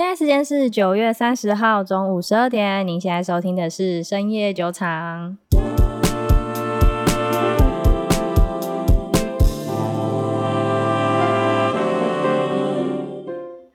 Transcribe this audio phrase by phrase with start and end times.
[0.00, 5.36] 现在时间是九月三十号中午十二点，您现在收听的是深夜酒场。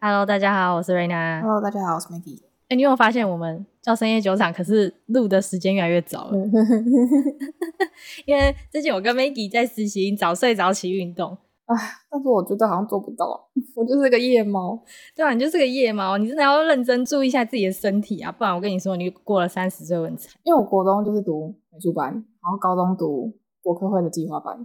[0.02, 1.42] Hello，大家好，我是瑞娜。
[1.44, 2.40] Hello，大家好，我是 Maggie。
[2.40, 6.38] 哎、欸，你有没有发现我们叫深夜酒厂，可是录的时间越来越早了？
[8.26, 11.38] 因为最近我跟 Maggie 在实行早睡早起运动。
[11.66, 11.76] 哎，
[12.10, 13.26] 但是我觉得好像做不到，
[13.76, 14.80] 我就是个夜猫。
[15.16, 20.34] 对啊，你就是个夜猫，你真的要认真注意一下自己的身体啊，不然我跟你说，你过了三十岁会很惨。
[20.44, 23.34] 因为我国中就是读美术班，然后高中读
[23.64, 24.56] 国科会的计划班，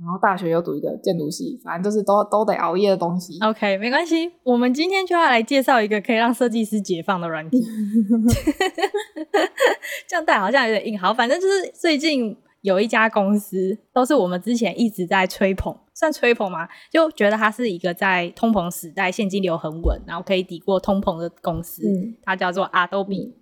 [0.00, 3.38] 然后大学又读一个建筑系，反正就是都都得熬夜的东西。
[3.42, 7.60] OK，没关系，我们今天就要来介绍一个可以让设计师解放的软体。
[10.08, 15.76] 这样带好像有点硬，好，反正就是最近有一家公司，都是我们之前一直在吹捧。
[15.94, 16.68] 算吹捧吗？
[16.90, 21.82] 就觉得它是一个在通膨时代现金流很稳，然后可以抵过通膨的公司。
[21.88, 23.32] 嗯、它叫做 Adobe。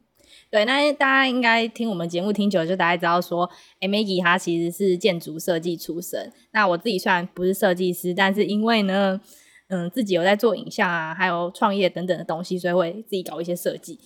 [0.50, 6.32] 对，那大家应该听我们节目听久了，就大家知道说，Maggie 他其实是建筑设计出身。
[6.52, 9.20] 那我自己虽然不是设计师，但是因为呢，
[9.68, 13.98] 嗯，自己有在做影像啊，还有创业等等的东西，所以会自己搞一些设计。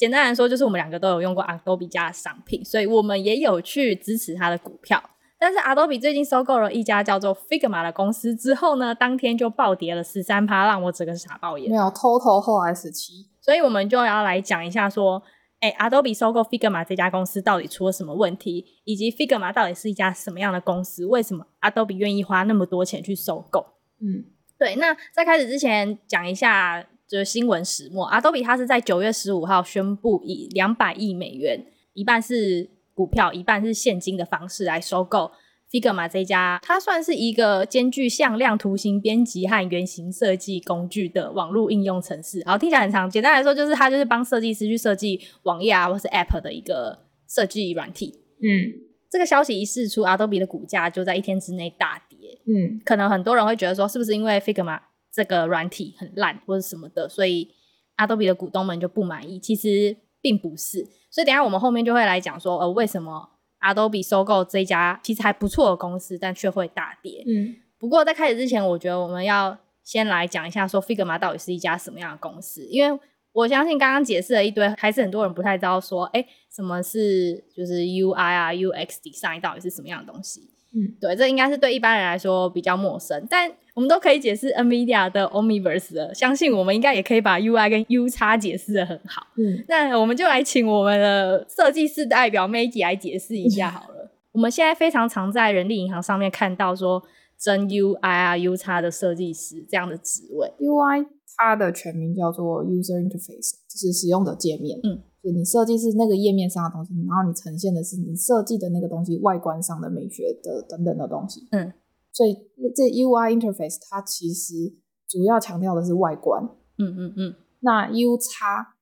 [0.00, 5.10] 简单来说，就是我们两个都有用过 Adobe 家的商品，所以我们也有去支持它的股票。
[5.38, 11.70] 但是 Adobe 最近收购了一家叫做 Figma 的公司之后呢，当天就暴跌了十三趴，让我整个傻爆眼。
[11.70, 13.28] 没有，偷偷后来十七。
[13.42, 15.22] 所以我们就要来讲一下说，
[15.60, 21.04] 哎、欸，Adobe 收购 Figma 这家公司到底出了什么问题，以及 Figma 到底是一家什么样的公司？
[21.04, 23.66] 为什么 Adobe 愿意花那么多钱去收购？
[24.00, 24.24] 嗯，
[24.58, 24.76] 对。
[24.76, 32.70] 那在开始之前讲一下就是新闻始末，Adobe 它是在九月十五号宣布以两百亿美元，一半是。
[32.92, 35.30] 股票一半是现金的方式来收购
[35.70, 42.42] Figma 这家，它算是一个兼具向量图形编辑和原型设计工具的网络应用程式。
[42.44, 48.18] 好，听起来很长，简单来说就是它就是帮设计师去设计网页啊，或是 App 的一个设计软体。
[48.42, 48.68] 嗯，
[49.08, 52.18] 这个消息一释出，Adobe 的股价就在一天之内大跌。
[52.46, 54.78] 嗯，可能很多人会觉得说，是不是因为 Figma
[55.12, 57.54] 这个软体很烂或者什么的，所以
[57.96, 59.38] Adobe 的股东们就不满意？
[59.38, 59.96] 其实。
[60.22, 63.26] 并不是，所以等一下我们后面就会来讲说，呃，为什么
[63.58, 67.24] Adobe 收购这家其实还不错的公司，但却会大跌。
[67.26, 73.00] 嗯，不过在开始之前，我觉得我们要先来讲一下，说 Figma 到底是一家什么样的公司，因为
[73.32, 76.22] 我相信刚刚解释了一堆，还是很多人不太知道说，哎，
[76.54, 80.50] 什么是就是 UI 啊，UX design 到底是什么样的东西。
[80.72, 89.26] 嗯，对，这应该是对一般人来说比较陌生，但我们都可以解释 NVIDIA 的 Omniverse 了，相信我们应该也可以把 UI 跟 UX 解释的很好。
[89.36, 94.04] 嗯，那我们就来请我们的设计师代表 Maggie 来解释一下好了。
[94.04, 97.02] 嗯、 我们现在非常常在人力银行上面看到说
[97.36, 100.52] 真 UI 啊 UX 的设计师这样的职位。
[100.60, 101.06] UI
[101.36, 104.80] 它的全名叫做 User Interface，就是使用者界面。
[104.82, 104.98] 嗯。
[105.22, 111.46] 就你设计是那个页面上的东西，然后你呈现的是你设计的那个东西外观上的美学的等等的东西。
[111.50, 111.70] 嗯，
[112.10, 112.34] 所以
[112.74, 114.72] 这 UI interface 它其实
[115.06, 116.42] 主要强调的是外观。
[116.78, 117.34] 嗯嗯嗯。
[117.60, 118.30] 那 UX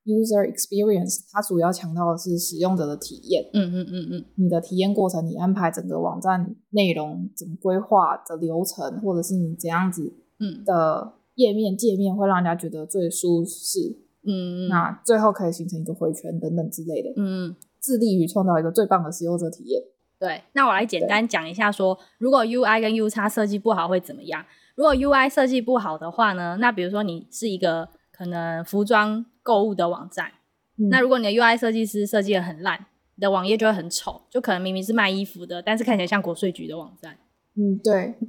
[0.05, 3.51] user experience 它主要强调的是使用者的体验。
[3.53, 4.25] 嗯嗯嗯嗯。
[4.37, 14.05] 你的体验过程，你安排整个网站内容怎么规划的流程，或者是你怎样子嗯的页面界面会让人家觉得最舒适。
[14.29, 17.09] 嗯，那最后可以形成一个回圈等等之类的。
[17.17, 19.83] 嗯，致力于创造一个最棒的使用者体验。
[20.19, 24.45] 对，那我来简单讲一下说，说如果 UI 跟 U 叉设计不好会怎么样？
[24.75, 26.59] 如果 UI 设计不好的话呢？
[26.61, 30.33] 那比如说你是一个可能服装购物的网站，
[30.77, 37.17] 嗯、那如果你的 UI 设计师设计的很烂，你的网页就会很丑，就可能明明是卖衣服的，但是看起来像国税局的网站。
[37.57, 38.15] 嗯，对。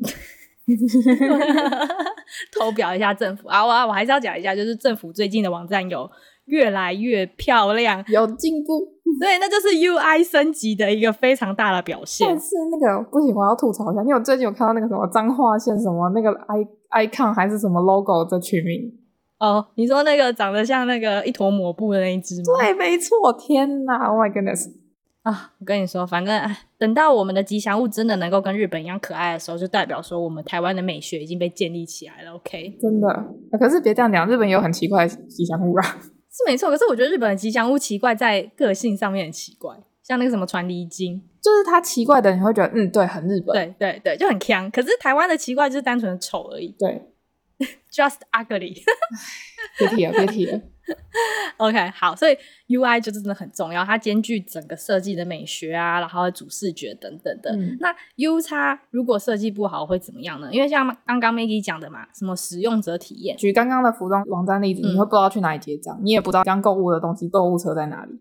[2.57, 3.65] 偷表一下政府啊！
[3.65, 6.09] 我我还是要讲一下，就是政府最近的网站有
[6.45, 8.79] 越来越漂亮，有进步。
[9.19, 12.27] 对，那就是 UI 升级的一个非常大的表现。
[12.27, 16.31] 但是那个不行，我要吐槽一下，你有最近有看到那个什么彰化县什么那个
[16.91, 18.91] i icon 还是什么 logo 的取名？
[19.39, 22.59] 哦，你说那个长得像那个一坨抹布的那一只吗？
[22.59, 23.31] 对，没错。
[23.33, 24.67] 天哪！Oh my goodness！
[25.29, 32.33] 啊，我跟你说，反正等到我们的吉祥物真的能够跟日本一样可爱的时候，就代表说我们台湾的美学已经被建立起来了。
[32.33, 33.07] OK，真的。
[33.59, 35.83] 可是别这样讲，日本也有很奇怪的吉祥物啊。
[36.31, 44.69] 是没错，可是我觉得日本的吉祥物奇怪在个性上面很奇怪，像那个什么传离经，就是它奇怪的，你会觉得嗯，对，很日本，对对对，就很强。
[44.71, 47.01] 可是台湾的奇怪就是单纯的丑而已，对，
[47.91, 48.77] just ugly。
[49.79, 50.61] 别提了，别提了。
[51.57, 52.35] OK，好，所以
[52.69, 57.51] UI 就真的很重要，它兼具整个设计的美学啊，然后主视觉等等的。
[57.51, 60.49] 嗯、那 U 叉如果设计不好会怎么样呢？
[60.51, 68.19] 因为像刚刚 Maggie 讲的嘛，什么使用者体验，举刚刚的服装网站例子，你会不知道去哪里结账，嗯、你也不知道刚购物的东西购物车在哪里。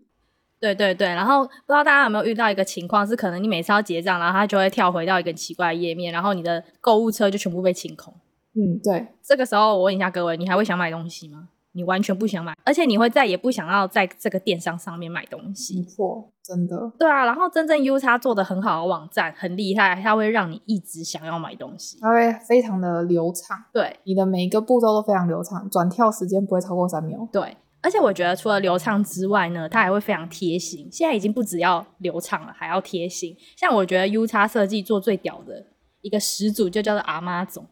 [0.59, 8.13] 对对对，然后不知道大家有没有遇到一个情况，是可能你每次要结账，然后它就会跳回到一个奇怪的页面，然后你的购物车就全部被清空。
[8.59, 9.07] 嗯，对。
[9.23, 11.49] 这个时候我问一下各位，你还会想买东西吗？
[11.71, 15.77] 你完全不想买，而且你会再也不想要在这个电商上面买东西。
[15.77, 16.91] 没错，真的。
[16.97, 23.55] 对啊，然后真正 UX 做的很好的网站，很厉害，它会让你一直想要买东西，它会非常的流畅。
[23.71, 27.27] 对，你的每一个步骤都非常流畅，转跳时间不会超过三秒。
[27.31, 27.55] 对。
[27.81, 30.89] 而且我觉得除了流畅之外呢，它还会非常贴心。
[30.91, 33.33] 现在已经不只要流畅了，还要贴心。
[33.55, 35.65] 像我觉得 UX 设计做最屌的
[36.01, 37.63] 一个始祖就叫做 Amazon。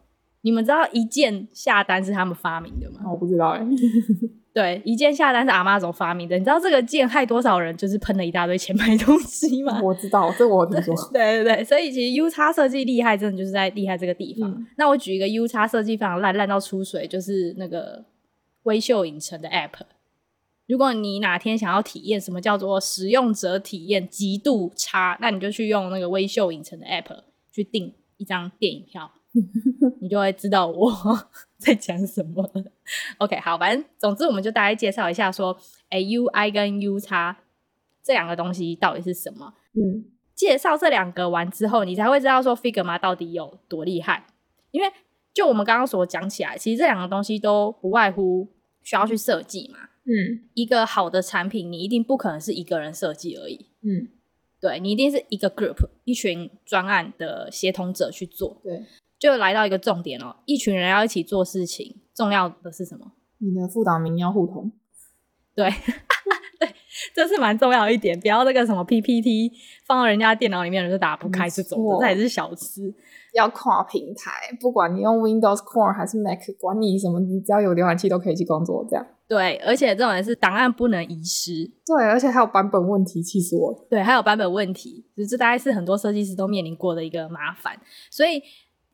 [0.41, 3.01] 你们知道一键下单是他们发明的吗？
[3.09, 3.65] 我不知道哎。
[4.53, 6.35] 对，一键下单是 Amazon 发明的。
[6.35, 9.79] 你知道这个键害多少人就是喷了一大堆钱买东西吗？
[9.85, 10.95] 我知道，这我听说。
[11.13, 14.49] 对对对，所以其实 UX 设计厉害，真的就是在厉害这个地方。
[14.49, 18.03] 嗯、那我举一个 UX 设计非常烂，烂到出水，就是那个
[18.63, 19.73] 微秀影城的 App。
[20.65, 27.19] 如果你哪天想要体验什么叫做使用者体验极度差，那你就去用那个微秀影城的 App
[27.51, 29.11] 去订一张电影票，
[30.01, 30.91] 你就会知道我
[31.57, 32.44] 在讲什么。
[33.18, 35.57] OK，好，反正总之我们就大概介绍一下说，
[35.89, 37.38] 哎，UI 跟 U 叉
[38.03, 39.53] 这两个东西到底是什么？
[39.74, 44.25] 嗯，介绍这两个完之后，你才会知道说 Figma 到底有多厉害。
[44.71, 44.91] 因为
[45.33, 48.47] 就我们刚刚所讲起来，其实这两个东西都不外乎
[48.83, 49.80] 需要去设计嘛。
[50.06, 53.68] 嗯，一个好的产品，你一定不可能是一个人设计而已。
[53.81, 54.07] 嗯，
[54.59, 58.59] 对，你一定是一个 group，一群专案的协同者去做。
[58.63, 58.83] 对，
[59.19, 63.11] 就来到一个重点哦，一群人要一起做事情，重要的是什么？
[63.39, 64.71] 你的副档名要互通。
[65.55, 65.69] 对，
[66.59, 66.69] 对，
[67.15, 69.51] 这是蛮重要一点，不要那个什么 PPT
[69.85, 72.93] 放到人家电脑里面就打不开这种的，这也是小吃。
[73.33, 78.83] 要跨平台，不管你用 Windows Core 还是 Mac，管你什么，你只要有浏览器都可以去工作。
[78.89, 81.69] 这样对，而且这种也是档案不能遗失。
[81.85, 83.87] 对，而且还有版本问题，气死我了。
[83.89, 87.79] 对，还有版本问题，这大概是很多设计师都面临过的一个麻烦。
[88.09, 88.41] 所以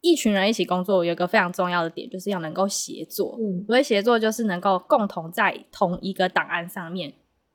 [0.04, 3.36] 一群人一起工作，有一个非常重要的点，就是要能够协作。
[3.40, 7.12] 嗯，所以协作就是能够共同在同一个档案上面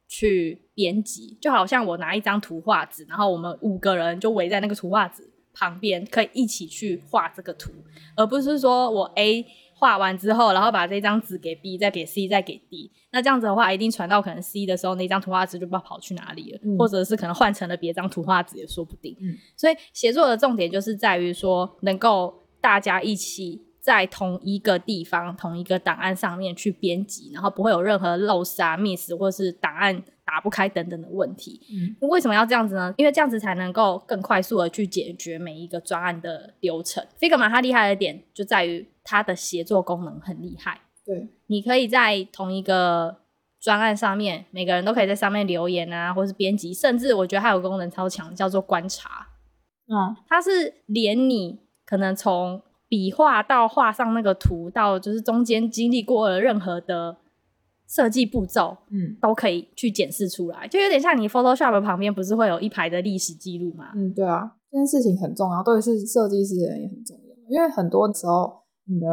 [0.08, 5.30] 去编辑，就好像我拿一张图画纸，然后我们五个人就围在那个图画纸。
[5.54, 7.72] 旁边可以一起去画这个图，
[8.14, 9.44] 而不是说我 A
[9.78, 12.90] 画完之后，然后把这张纸给 B，再给 C，再给 D。
[13.12, 19.16] 那这样子的话，一定传到可能 C 的时候，那张图画纸就不知道跑去哪里了，嗯、或者是可能换成了别张图画纸也说不定。
[19.20, 30.02] 嗯、所以协作的重点就是在于说，能够大家一起在同一个地方、同一个档案上面去编辑，然后不会有任何漏失啊、miss 或是档案。
[30.30, 32.92] 打不开等等的问题，嗯，为什么要这样子呢？
[32.98, 37.02] 因为这样子才能够更快速的去解决每一个专案的流程。
[37.18, 40.82] Figma 它厉害的点就在于它的协作功能很厉害。
[41.06, 43.20] 对，你可以在同一个
[43.58, 49.28] 专案上面，每个人都可以在上面留言啊，或是编辑，甚至我觉得它有功能超强，叫做观察。
[49.86, 57.16] 嗯，它是连你可能从笔画到画上那个图，到就是中间经历过了任何的。
[57.88, 63.86] 设计步骤，嗯，都可以去检视出来，就有点像你 Photoshop 旁边不是会有一排的历史记录吗？
[63.96, 68.52] 嗯，对啊，这件事情很重要，对，是设计师的人也很重要，因为很多时候
[68.84, 69.06] 你的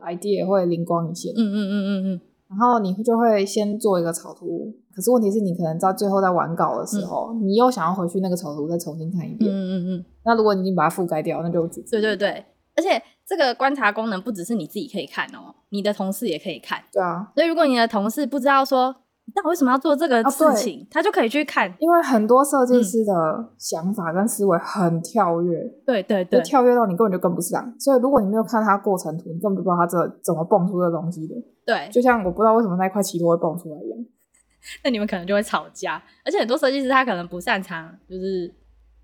[0.00, 12.44] idea 会灵光一现，嗯嗯嗯嗯嗯，然后你就会先做一个草图，可是问题是你可能在最后在完稿的时候，嗯、你又想要回去那个草图再重新看一遍，嗯嗯嗯，那如果你已经把它覆盖掉，那就对对对，
[12.76, 13.02] 而且。
[13.24, 16.82] 这个观察功能不只是你自己可以看哦，你的同事也可以看。
[16.92, 18.94] 对啊，所以如果你的同事不知道说，
[19.34, 21.72] 那我为什么要做这个事情，啊、他就可以去看。
[21.78, 23.12] 因为很多设计师的
[23.56, 27.74] 想法跟思维很跳跃，嗯、对对对，跳跃到你根本就跟不上。
[27.78, 31.34] 所以如果你没有看他过程图，你根本就不知道他这怎么蹦出这东西的。
[31.64, 33.98] 对，就像我不知道为什么那块漆都会蹦出来一样，
[34.84, 36.02] 那你们可能就会吵架。
[36.24, 38.52] 而且很多设计师他可能不擅长，就是。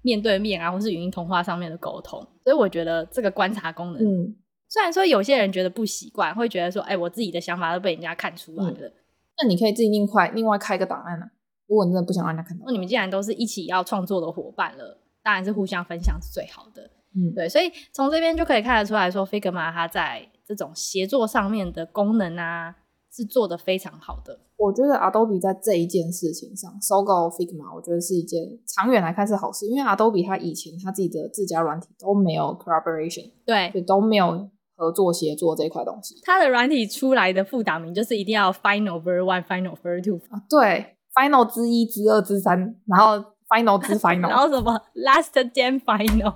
[0.03, 4.37] 面对面啊，或是语音通话上面的沟通，所以我觉得这个观察功能，嗯，
[4.69, 8.71] 虽然说有些人觉得不习惯，会觉得说，哎、欸，我自己的想法都被人家看出来了。
[8.71, 8.93] 嗯、
[9.41, 11.31] 那你可以自己另外另外开一个档案啊，
[11.67, 12.65] 如果你真的不想让人家看到。
[12.67, 16.83] 那你们既然都是一起要创作的伙伴了，当然是互相分享是最好的。
[17.15, 22.75] 嗯，对，所以从这边就可以看得出来说，Figma 它在这种协作上面的功能啊。
[23.19, 24.39] 是做的非常好的。
[24.57, 36.15] 我觉得 Adobe 在这一件事情上收购 Figma，我觉得是一件长远来看是好事，因为 Adobe 它以前它自己的自家软体都没有 collaboration，对，就都没有合作协作这块东西。
[36.23, 43.17] 它的软体出来的副档名就是一定要 Final Ver One、Final Ver Two 啊，对，Final 之一、之二、之三，然后
[43.49, 46.35] Final 之 Final，然后什么 Last Gen Final。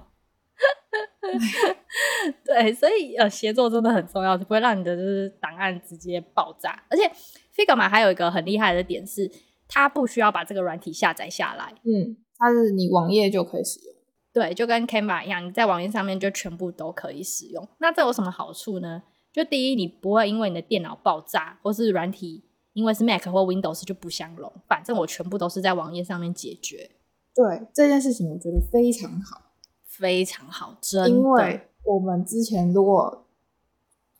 [2.44, 6.82] 对，所以呃，协作真的很重要，就不会让你的就是档案直接爆炸。
[6.88, 7.10] 而且
[7.54, 9.30] Figma 还有一个很厉害的点是，
[9.68, 13.94] 它不需要把这个软体下载下来，嗯，它是你网页就可以使用。
[14.32, 17.68] 对，就跟 Canva 一样，你在网页上面就全部都可以使用。
[17.78, 19.02] 那这有什么好处呢？
[19.32, 26.90] 就第一，你不会因为你的电脑爆炸，或是软体因为是 Mac 或 Windows 就不相容，反正我全部都是在网页上面解决。
[27.34, 29.51] 对，这件事情，我觉得非常好。
[29.98, 31.08] 非常好，真的。
[31.08, 33.26] 因为我们之前如果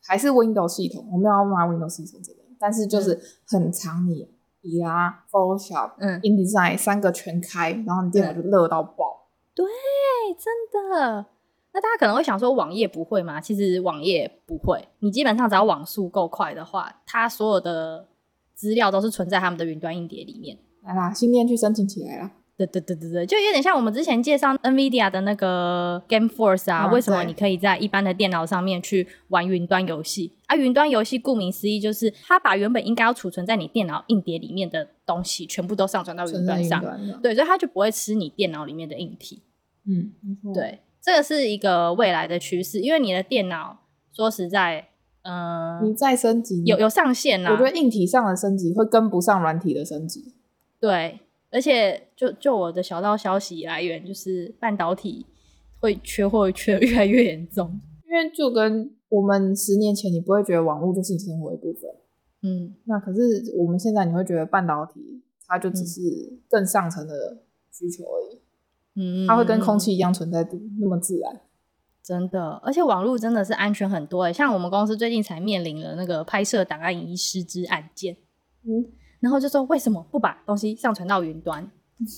[0.05, 4.29] 还是 Windows 系统，我没有要骂 Windows 系统这边，但是就是很常你
[4.61, 9.27] 以啊 Photoshop、嗯、InDesign 三个全开，然后你电脑就热到爆。
[9.55, 9.65] 对，
[10.37, 11.25] 真的。
[11.73, 13.41] 那大家可能会想说，网页不会吗？
[13.41, 18.07] 其实网页不会，你基本上只要网速够快的话，它所有的
[18.53, 20.59] 资料都是存在他们的云端硬碟里面。
[20.83, 22.31] 来啦，新店去申请起来了。
[22.65, 30.31] 对对对对对，就有点像我们之前介绍 NVIDIA 的那个 Game Force 啊，啊为什么你可以在一般的电脑上面去玩云端游戏？
[30.47, 36.81] 啊，云端游戏顾名思义就是它把原本应该要储存在你电脑硬碟里面的东西，全部都上传到云端上。
[37.21, 39.43] 对，所以它就不会吃你电脑里面的硬体。
[39.85, 40.13] 嗯，
[40.53, 43.79] 对，这个是一个未来的趋势，因为你的电脑
[44.15, 44.87] 说实在，
[45.23, 47.51] 嗯、呃，你再升级有有上限啊。
[47.51, 50.33] 我觉得硬体上的升级会跟不上软体的升级。
[50.79, 51.19] 对。
[51.53, 55.25] 而且，就就我的小道消息来源，就是半导体
[55.79, 57.79] 会缺货，缺得越来越严重。
[58.07, 61.89] 因为就跟我们十年前，你不会觉得网络就是你生活的一部分，
[62.41, 66.01] 嗯，那可是我们现在，你会觉得半导体它就只是
[66.49, 68.39] 更上层的需求而已，
[68.95, 70.47] 嗯，它会跟空气一样存在
[70.79, 71.41] 那么自然，
[72.03, 72.59] 真的。
[72.63, 78.17] 而且网络真的是安全很多诶，像我们公司最近才面临了那个拍摄档案遗失之案件，
[78.63, 78.85] 嗯。
[79.23, 81.65] 然后就说为什么不把东西上传到云端？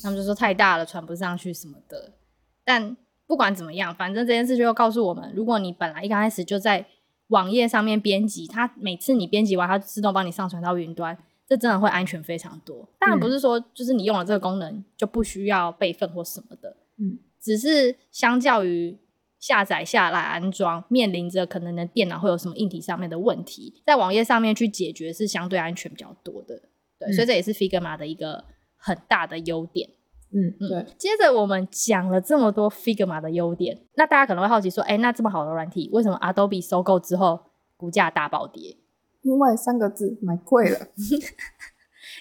[0.02, 2.14] 他们就说太大了，传不上去什么的。
[2.64, 2.98] 但
[3.28, 6.84] 不管怎么样，反正这件事就要告诉我们：如果你本来一开始就在
[7.28, 11.16] 网页上面编辑，它每次你编辑完，它自动帮你上传到云端，
[11.48, 12.90] 这真的会安全非常多。
[13.00, 18.98] 当然不是说就是你用了这个功能就不需要备份或什么的，嗯，只是相较于
[19.40, 26.64] 下载下来安装，面临着可能的电脑会有什么硬体上面的问题，在网页上面去解决是相对安全比较多的。
[27.00, 28.44] 对，所以这也是 Figma 的一个
[28.78, 29.90] 很大的优点。
[30.32, 30.94] 嗯嗯，对。
[30.98, 37.40] 接着我们讲了这么多 Figma 的优点，那大家可能会好奇说，哎，那这么好的软体，为什么 Adobe 收购之后
[37.78, 38.78] 股价大暴跌？
[39.22, 40.78] 因为三个字，买贵了。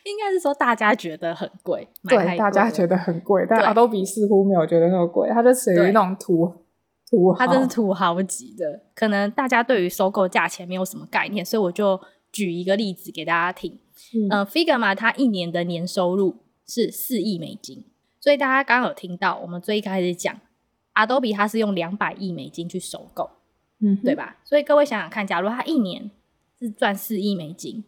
[0.04, 6.46] 应该是说大家觉得很贵，对，大家觉得很贵，但 Adobe 似乎没有觉得那么贵，它就属于那种土
[7.08, 8.82] 土豪，它真是土豪级的。
[8.94, 11.98] 可能大家对于收购价钱没有什么概念，所以我就
[12.32, 13.78] 举一个例子给大家听。
[14.14, 16.36] 嗯、呃、Figma 它一年的年收入
[16.66, 17.84] 是四亿美金，
[18.20, 20.34] 所以大家刚刚有听到我们最一开始讲
[20.94, 23.30] ，Adobe 它是用两百亿美金去收购，
[23.80, 24.36] 嗯，对吧？
[24.44, 26.10] 所以各位想想看，假如它一年
[26.58, 27.84] 是赚四亿美金，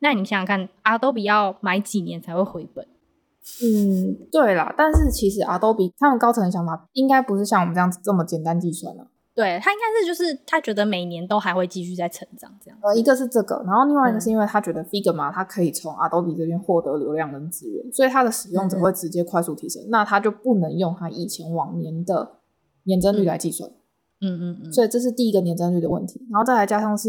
[0.00, 2.86] 那你想想看，Adobe 要买几年才会回本？
[3.62, 9.08] 嗯，对啦，但是其实 Adobe 他们高层的想法应该不是像我们这样子这么简单计算了。
[9.38, 12.78] 对，他应该是就是他觉得每年都还会继续在成长这样。
[12.82, 19.80] 呃，一个是这个，然后另外一个是因为他觉得 Figma 它可以从 Adobe 这边获得流量跟资源，所以它的使用者会直接快速提升。
[19.84, 22.32] 嗯、那他就不能用他以前往年的
[22.82, 23.70] 年增率来计算。
[24.20, 24.72] 嗯嗯嗯。
[24.72, 27.08] 所以这是第一个年增率的问题，然后再来加上是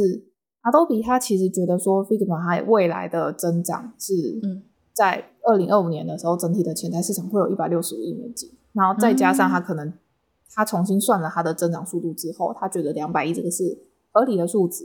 [0.62, 4.13] Adobe 他其实觉得说 Figma 它未来的增长是
[4.93, 9.91] 在二零二五年的时候，整体的潜在市场会有一百六十五亿美金，然后再加上它可能。
[10.53, 13.63] 他重新算了他的增长速度之后，他觉得两百亿这个是
[14.12, 14.84] 合理的数值。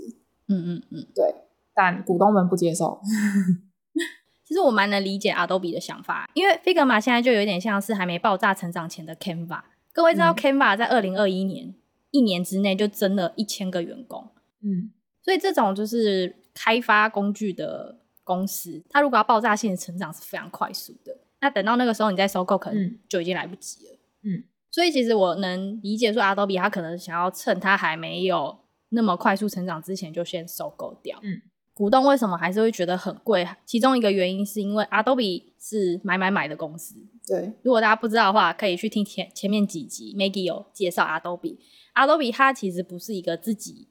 [0.49, 1.35] 嗯嗯嗯，对。
[1.75, 3.01] 但股东们不接受。
[4.45, 9.63] 其实我蛮能理解 Adobe 的想法，因为 Figma 现在就有点像是还没爆炸成长前的 Canva。
[9.93, 11.75] 各位知道 Canva 在二零二一年、嗯、
[12.11, 14.29] 一年之内就增了一千个员工。
[14.61, 14.93] 嗯。
[15.23, 21.17] 所以这种就是开发工具的公司，它如果要爆炸性的成长是非常快速的。
[21.41, 23.99] 那等到那个时候你再收购，可能就已经来不及了。
[24.23, 24.45] 嗯。
[24.75, 31.17] 所以其实我能理解说，Adobe 他可能想要趁他还没有那么快速成长之前就先收购掉。
[31.23, 31.41] 嗯，
[31.73, 33.47] 股东为什么还是会觉得很贵？
[33.65, 36.97] 其中一个原因是因为 Adobe 是买买买的公司。
[37.25, 41.57] 对，如果大家不知道的话，可以去听前前面几集，Maggie 有介绍 Adobe。
[41.95, 43.87] Adobe 它其实不是一个自己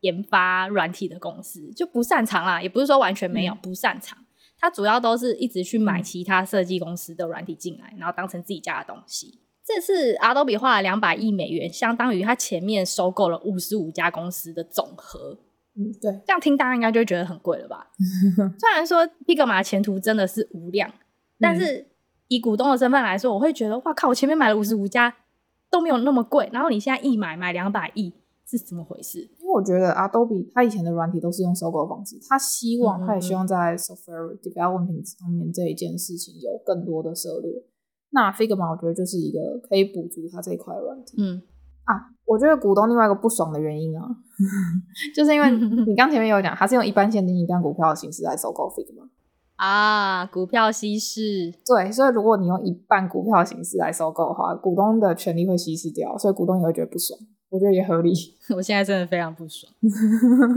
[0.00, 4.18] 研发软体的公司，就不擅长啦，也不是说完全没有，嗯、不擅长。
[4.58, 9.40] 它主要都是一直去买其他设计公司的软体进来，然后当成自己家的东西。
[9.68, 15.36] 这次 Adobe 花了两百亿美元，相当于他前面收购了五十五家公司的总和。
[15.76, 17.90] 嗯，对，这样听大家应该就会觉得很贵了吧？
[18.58, 20.90] 虽然说 Figma 前途真的是无量，
[21.38, 21.86] 但是
[22.28, 25.14] 以股东的身份来说，我会觉得哇靠，我前面买了五十五家
[25.70, 28.14] 都没有那么贵，然后你现在一买买两百亿
[28.46, 29.18] 是怎么回事？
[29.38, 37.62] 因为我觉得 Adobe 他以前的软体都是用收购方式，他希望他也希望在 software development 上面这一件事情有更多的策略。
[38.10, 39.38] 那 Figma 我觉得就是一个
[39.68, 41.16] 可以补足它这一块软体。
[41.18, 41.42] 嗯。
[41.84, 41.94] 啊，
[42.26, 44.04] 我觉得股东另外一个不爽的原因啊，
[45.16, 45.50] 就是因为
[45.86, 49.08] 你刚前面有讲，他是用一般现金一半股票的形式来收购 Figma
[49.56, 51.50] 啊，股票稀释。
[51.64, 57.18] 对，所以如果你用一半股票的形式来收购的话，股东的权利会稀释掉，所以股东也会觉得不爽。
[57.48, 58.12] 我觉得也合理。
[58.54, 59.72] 我现在真的非常不爽。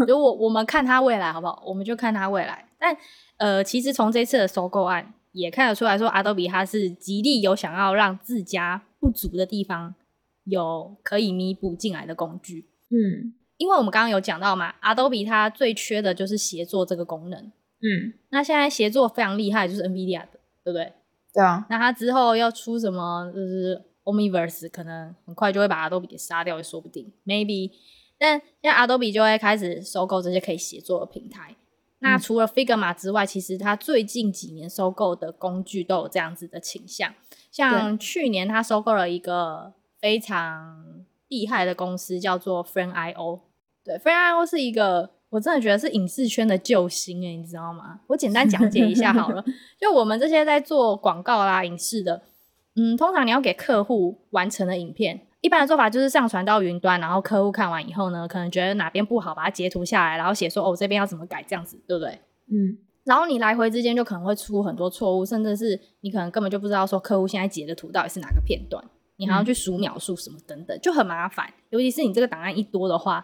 [0.06, 1.64] 如果我们看他未来好不好？
[1.66, 2.66] 我们就看他未来。
[2.78, 2.94] 但
[3.38, 9.96] 呃，其实从这次的收购案也看得出来说，Adobe 他是极力有想要让自家不足的地方。
[10.44, 20.94] 有可以弥补进来的工具，嗯，因为我们刚刚有讲到嘛，Adobe 它最缺的就是协作这个功能，嗯，那现在协作非常厉害，就是 NVIDIA 的，对不对？
[21.32, 27.70] 对啊，那它之后要出什么，就是 Omniverse，可能很快就会把 Adobe 给杀掉，也说不定，maybe。
[28.18, 31.56] 但现在 Adobe 就会开始收购这些可以协作的平台。
[32.02, 37.14] 那除了 Figma 之外，其实它最近几年收购的工具都有这样子的倾向，
[37.50, 39.74] 像去年它收购了一个。
[40.02, 43.42] 非常厉害的公司叫做 Frame.io，
[43.84, 48.00] 对，Frame.io 是一个我真的觉得是影视圈的救星诶，你知道吗？
[48.08, 49.46] 我简单讲解一下好了。
[49.80, 52.24] 就我们这些在做广告啦、影视的，
[52.76, 62.20] 嗯，通常你要给客户完成的影片，一般的做法就是上传到云端，然后客户看完以后呢，可能觉得哪边不好，把它截图下来，然后写说哦，这边要怎么改，这样子，对不对？
[62.52, 62.78] 嗯。
[63.04, 68.84] 然后你来回之间就可能会出很多错误，甚至是你可能根本就不知道说客户现在截的图到底是哪个片段。
[69.18, 71.52] 你还要去数秒数什么等等，就很麻烦。
[71.70, 73.24] 尤其是你这个档案一多的话，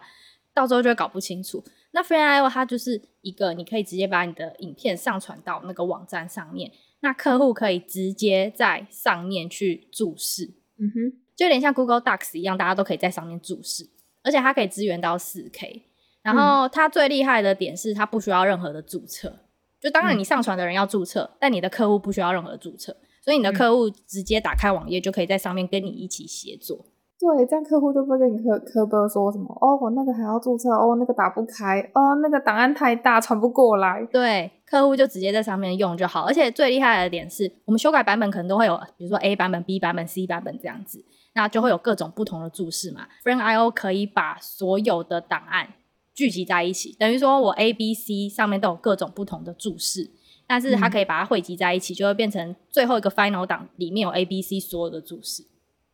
[0.54, 1.64] 到时候就会搞不清楚。
[1.90, 6.70] 那 Frame.io 它就是一个，你可以直接把你的影片上传到那个网站上面，
[7.00, 10.54] 那客户可以直接在上面去注释。
[10.78, 13.88] 嗯哼，就有点像 Google Docs 一样，大家都可以在上面注释，
[14.24, 15.82] 而且它可以支援到 4K。
[16.20, 19.32] 然后它最厉害的点是，它不需要任何的注册。
[19.80, 22.96] 就当然你上传的人要注册，但你的客户不需要任何的注册。
[23.22, 26.84] 所以你的客户直接打开网页就可以在上面跟你一起协作。
[27.20, 34.06] 对，这样客户就不会跟你客客户说什么哦，我那个还要注册哦，那个打不开哦，那个档案太大传不过来。
[34.12, 36.22] 对，客户就直接在上面用就好。
[36.22, 41.04] 而且最厉害的点是我们修改版本可能都会有，比如说 A 版本、B 版本、C 版本这样子，
[41.38, 43.06] 那就会有各种不同的注释嘛。
[43.24, 45.74] Frame.io 可以把所有的档案
[46.12, 50.10] 聚集在一起，等于说我 A、B、C 上面都有各种不同的注释。
[50.50, 55.44] 但是它可以把它汇集在一起，嗯、就会变成最后一个 final 档里面有 A、B、C 所有的注释，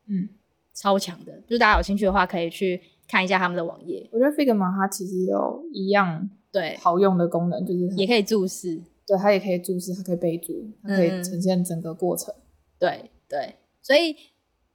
[0.06, 0.28] 嗯，
[0.72, 1.32] 超强的。
[1.40, 4.08] 就是大家有兴趣的话，可以去看一下他们的网页。
[4.12, 12.32] 我觉得 Figma 它其实有一样对好用的功能，就是也可以注释，对，它也可以注释，它可以备注，它可以呈现整个过程。
[12.32, 12.46] 嗯、
[12.78, 14.14] 对对，所以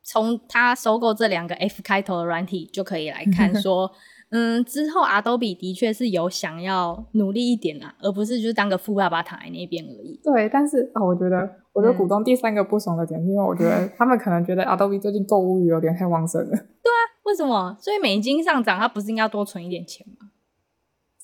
[0.03, 3.91] 从他收购这两个 F 开头的软体就可以来看说。
[4.31, 10.21] 嗯，之后 Adobe 的确是有想要努力一点啦，而不是就是当个富爸爸躺在那边而已。
[10.23, 16.49] 对，但是啊、哦，我觉得，我觉得股东第三个不爽的点，嗯、因为我觉得他们可能觉得 Adobe 最近购物欲有点太旺盛了。
[16.51, 17.75] 对啊，为什么？
[17.81, 20.29] 所以美金上涨，他不是应该多存一点钱吗？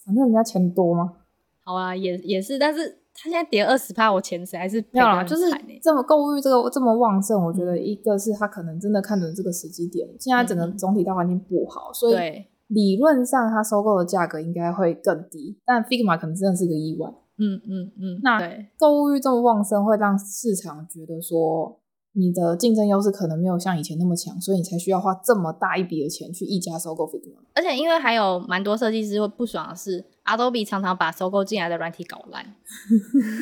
[0.03, 1.13] 反正人家钱多吗？
[1.63, 5.23] 好啊，也也是，但是他现在跌二十趴，我钱实还是没有啦。
[5.23, 5.43] 就是
[5.81, 12.45] 这么购物欲这个这么旺盛，我觉得一个是他可能真的看准这个时机点，现在整个总体大环境不好，嗯、所以。
[12.67, 17.07] 理论上，它收购的价格应该会更低，但 Figma 可能真的是个意外。
[17.37, 18.19] 嗯嗯嗯。
[18.23, 18.39] 那
[18.75, 21.79] 购物欲这么旺盛，会让市场觉得说
[22.17, 27.35] 你的竞争优势可能没有像以前那么强，所以你才需要花这么大一笔的钱去一家收购 Figma。
[27.53, 32.55] 而且，因为还有蛮多设计师会不爽的是，Adobe 常常把收购进来的软体搞烂，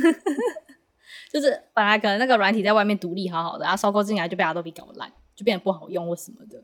[1.32, 6.64] 就是本来可能那个软体在外面独立好好的，然后收购进来就被 Adobe 搞烂，就变得不好用或什么的。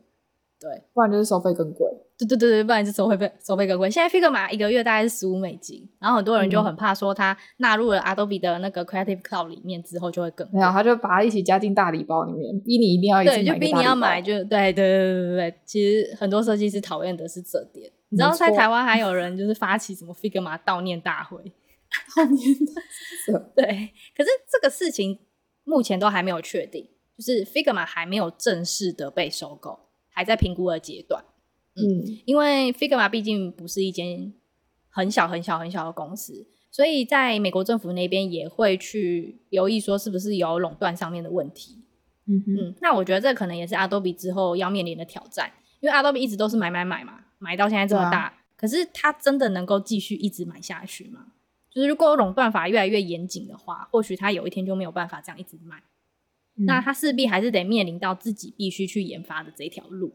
[0.60, 1.88] 对，不然就是收费更贵。
[2.18, 3.90] 对对对对，不然就收费费收费更贵。
[3.90, 10.58] 现在 Figma 一个月大概是十五美金，然后很多人就很怕说它纳入了 Adobe 的那个 Creative Cloud 里面之后就会更贵。
[10.58, 13.36] 没有，他就把它一起加进大礼包里面，逼你一定要一起买。
[13.42, 15.54] 对，就逼你要买，就对对对对对对。
[15.64, 17.90] 其实很多设计师讨厌的是这点。
[18.10, 21.38] 你知道在台湾还有人就是发起什么 Figma 悼念大会？
[21.38, 23.44] 悼念大会。
[23.56, 25.18] 对，可是这个事情
[25.64, 29.78] 目前都还没有确定，就是 Figma 还没有正式的被收购。
[30.20, 31.24] 还在评估的阶段，
[31.74, 34.34] 嗯，嗯，因为 Figma 毕竟不是一间
[34.90, 41.82] 很小很小很小的公司，所以在美国政府那边也会去留意说是不是有垄断上面的问题，
[42.26, 51.28] 嗯嗯，那我觉得这可能也是 Adobe 之后要面临的挑战，因为 Adobe 一直都是买买买嘛，买到现在这么大，啊、可是它真的能够继续一直买下去吗？
[51.70, 55.80] 就是如果垄断法越来越严谨的话，或许它有一天就没有办法这样一直卖，
[56.60, 60.12] 嗯、那它势必还是得面临到自己必须去研发的这条路。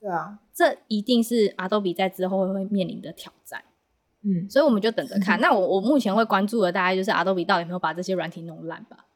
[0.00, 3.64] 对啊，这一定是 Adobe 在之后会面临的挑战。
[4.22, 5.36] 嗯，所以我们就等着看。
[5.40, 9.06] 嗯、那我我目前会关注的大概就是 Adobe 到底有没有把这些软体弄烂吧。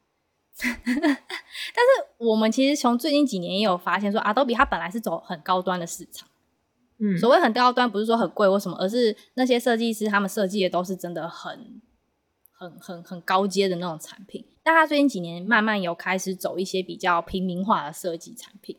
[0.59, 6.27] 但是我们其实从最近几年也有发现说，Adobe 它本来是走很高端的市场。
[6.97, 11.81] 嗯，所谓很高端，不是说很贵或什么，而是那些设计师他们设计的都是真的很、
[12.51, 14.45] 很、很、很高阶的那种产品。
[14.69, 18.77] 但他最近几年慢慢有开始走一些比较平民化的设计产品，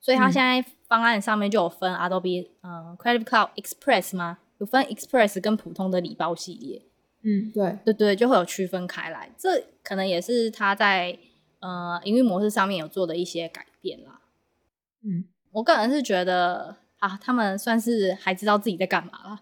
[0.00, 4.38] 所以他现在方案上面就有分 Adobe 嗯、呃、Creative Cloud Express 吗？
[4.58, 6.82] 有分 Express 跟普通的礼包系列。
[7.22, 9.30] 嗯，对对对，就会有区分开来。
[9.38, 11.16] 这可能也是他在
[11.60, 14.20] 呃营运模式上面有做的一些改变啦。
[15.04, 16.78] 嗯，我个人是觉得。
[16.98, 19.38] 啊，他们算是还知道自己在干嘛了。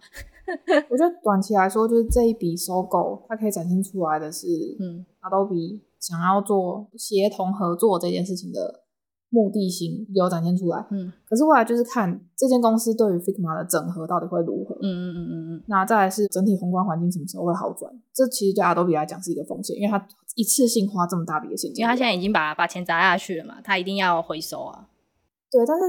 [0.91, 4.47] 我觉得短期来说，就是这一笔收购，它可以展现出来的是，
[4.79, 8.85] 嗯，Adobe 想要做协同合作这件事情的
[9.29, 10.87] 目的性有展现出来。
[10.91, 14.75] 嗯，可是未来就是看这间公司对于 Figma 的整合到底会如何。
[14.77, 15.63] 嗯嗯嗯嗯嗯。
[15.67, 17.93] 那再来是整体宏观环境什么时候会好转？
[18.13, 24.89] 这其实对 Adobe 来讲是一个风险，因为它一次性花这么大笔的现金，因为它现在已经把把钱砸下去了嘛，它一定要回收啊。
[25.51, 25.83] 对，但是。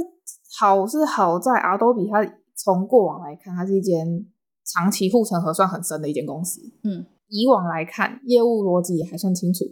[0.59, 4.25] 好是好在 Adobe，它从过往来看，它是一间
[4.63, 6.61] 长期护城河算很深的一间公司。
[6.83, 9.65] 嗯，以往来看，业务逻辑也还算清楚。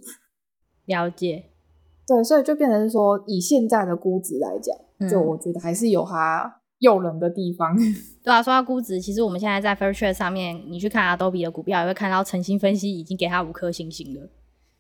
[0.86, 1.46] 了解。
[2.08, 7.76] 对，所以就变成是说，以现在的估值来讲，嗯、就我觉得还是有它诱人的地方。
[8.24, 14.30] 对啊，说到估值，其实我们现在在 Fairtrade 上面，你去看 Adobe 的股票，也会看到诚心分析已经给它五颗星星了。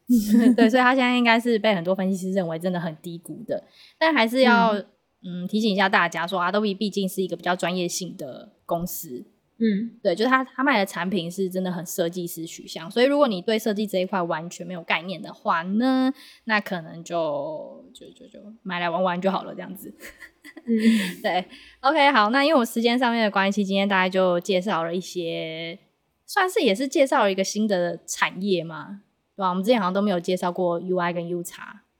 [0.55, 3.63] 对，所以它现在应该是被很多分析师认为真的很低估的，
[3.97, 4.73] 但还是要。
[4.73, 4.85] 嗯
[5.27, 9.25] 嗯，提醒一下大家说，Adobe 毕竟是一个比较专业性的公司。
[9.57, 16.11] 嗯，对，就是他他卖的产品是真的很设计师取向，所以如果你对设计这一块完全没有概念的话呢，
[16.43, 19.93] 那可能就就就就买来玩玩就好了，这样子。
[20.65, 20.71] 嗯，
[21.23, 21.45] 对
[21.79, 25.79] ，OK，好，那因为我时间上面的关系，今天大概就介绍了一些，
[26.25, 29.03] 算是也是介绍了一个新的产业嘛，
[29.37, 29.49] 对吧？
[29.49, 31.53] 我们之前好像都没有介绍过 UI 跟 UX。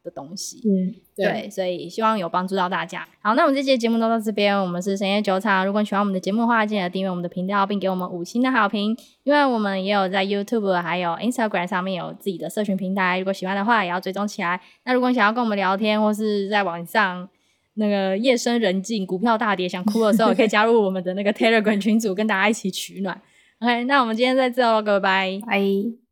[0.05, 3.05] 的东西，嗯，对，对，所以希望有帮助到大家。
[3.21, 5.65] 好，那我们这期节目都到这边，我们是深夜酒厂。
[5.65, 8.95] 如果你喜欢我们的节目的话，记得订阅我们的频道，并给我们五星的好评。
[9.23, 14.61] 因为我们也有在 YouTube 还有 Instagram 上面有自己的社群平台，如果喜欢的话，也要追踪起来。
[14.85, 17.27] 那如果你想要跟我们聊天，或是在网上
[17.73, 23.19] 那个夜深人静、股票大跌想哭的时候，可以加入我们的那个 Telegram 群组，跟大家一起取暖。
[23.59, 26.04] OK，那我们今天在这喽，各位拜拜。